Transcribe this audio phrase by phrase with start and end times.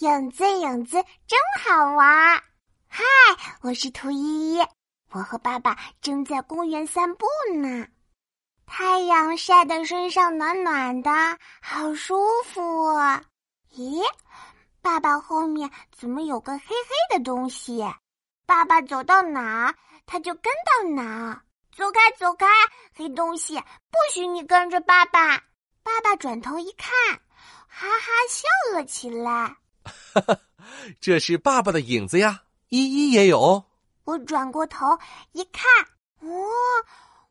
[0.00, 2.42] 影子，影子真好玩！
[2.88, 3.04] 嗨，
[3.60, 4.66] 我是图依依，
[5.12, 7.86] 我和爸爸正在公园散步呢。
[8.64, 11.10] 太阳晒得身上暖暖的，
[11.60, 12.62] 好舒服。
[13.74, 14.02] 咦，
[14.80, 17.84] 爸爸后面怎么有个黑黑的东西？
[18.46, 19.74] 爸爸走到哪儿，
[20.06, 21.42] 他就跟到哪儿。
[21.76, 22.46] 走开，走开，
[22.94, 25.36] 黑东西，不许你跟着爸爸！
[25.82, 26.90] 爸爸转头一看，
[27.68, 29.56] 哈哈笑了起来。
[30.12, 30.38] 哈哈，
[31.00, 32.42] 这是爸爸的影子呀！
[32.68, 33.64] 依依也有。
[34.04, 34.86] 我转过头
[35.32, 35.64] 一看，
[36.20, 36.46] 哦，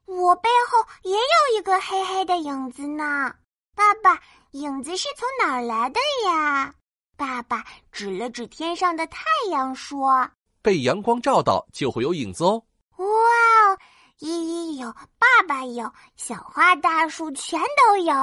[0.06, 3.34] 我背后也有一个黑黑的影子呢。
[3.76, 6.74] 爸爸，影子是从哪儿来的呀？
[7.18, 10.30] 爸爸指了指天上的太阳，说
[10.62, 12.64] ：“被阳光照到，就会有影子哦。”
[12.98, 13.78] 哇哦，
[14.20, 18.14] 依依有，爸爸有，小花大树全都有。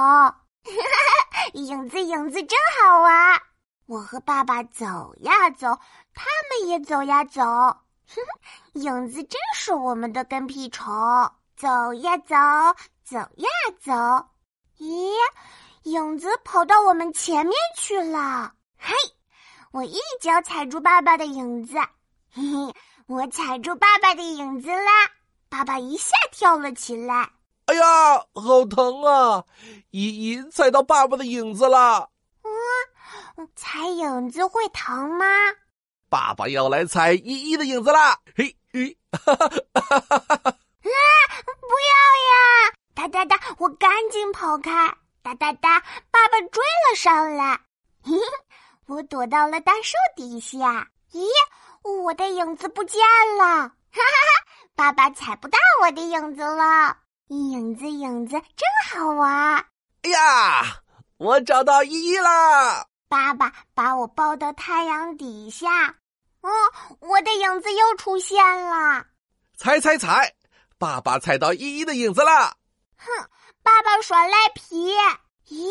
[1.53, 3.41] 影子，影子真好玩。
[3.87, 5.67] 我和爸爸走呀走，
[6.13, 7.41] 他们也走呀走，
[8.73, 10.85] 影子真是我们的跟屁虫。
[11.55, 12.35] 走呀走，
[13.05, 13.93] 走呀走，
[14.77, 15.09] 咦，
[15.83, 18.51] 影子跑到我们前面去了。
[18.77, 18.93] 嘿，
[19.71, 21.77] 我一脚踩住爸爸的影子，
[22.29, 22.75] 嘿嘿，
[23.07, 24.91] 我踩住爸爸的影子啦！
[25.47, 27.31] 爸爸一下跳了起来。
[27.67, 29.45] 哎呀，好疼啊！
[29.91, 32.09] 依依踩到爸爸的影子了。
[33.55, 35.25] 踩影子会疼吗？
[36.09, 38.17] 爸爸要来踩依依的影子啦！
[38.35, 40.49] 嘿，嘿，哈哈哈哈哈！
[40.49, 40.53] 啊！
[41.43, 41.93] 不要
[42.29, 42.73] 呀！
[42.95, 43.37] 哒哒哒！
[43.57, 44.71] 我赶紧跑开！
[45.21, 45.81] 哒哒哒！
[46.09, 47.59] 爸爸追了上来。
[48.03, 48.13] 嘿，
[48.87, 50.87] 我躲到了大树底下。
[51.11, 51.27] 咦，
[51.83, 53.01] 我的影子不见
[53.37, 53.43] 了！
[53.91, 54.47] 哈哈哈！
[54.75, 56.97] 爸爸踩不到我的影子了。
[57.27, 59.65] 影子，影子真好玩！
[60.03, 60.63] 哎呀，
[61.17, 62.87] 我找到依依啦！
[63.09, 65.95] 爸爸把我抱到太阳底下，
[66.41, 66.49] 哦，
[66.99, 69.07] 我的影子又出现了。
[69.55, 70.35] 踩踩踩，
[70.77, 72.57] 爸爸踩到依依的影子了。
[72.97, 73.29] 哼，
[73.63, 74.91] 爸爸耍赖皮。
[75.47, 75.69] 咦，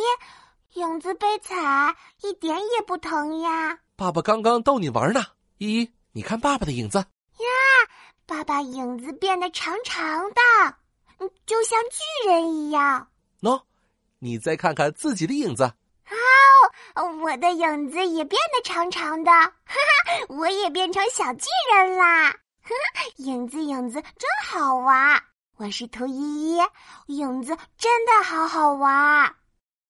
[0.72, 3.78] 影子被踩一点也不疼呀。
[3.96, 5.22] 爸爸刚刚逗你玩呢。
[5.58, 6.98] 依依，你看爸爸的影子。
[6.98, 7.46] 呀，
[8.24, 10.76] 爸爸影子变得长长的，
[11.18, 13.08] 嗯，就像巨人一样。
[13.42, 13.62] 喏，
[14.18, 15.74] 你再看看自己的影子。
[16.94, 22.30] 哦我的影子也变得长长的，哈哈，我也变成小巨人啦！
[22.30, 22.70] 哈，
[23.16, 25.22] 影子影子真好玩，
[25.56, 26.62] 我是图依依，
[27.06, 29.34] 影子真的好好玩。